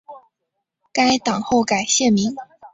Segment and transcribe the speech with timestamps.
[0.91, 2.33] 该党后改现名。